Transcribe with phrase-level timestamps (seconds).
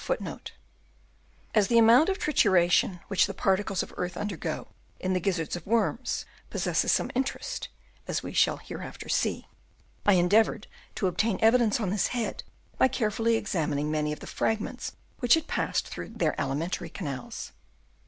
[0.03, 0.17] f
[1.53, 5.63] As the amount of trituration which the particles of earth undergo in the gizzards of
[5.67, 7.69] worms possesses some interest
[8.07, 9.47] (as we shall hereafter see),
[10.03, 12.41] I endeavoured to obtain evidence on this head
[12.79, 17.51] by carefully examining many of the fragments which had passed through their alimentary canals.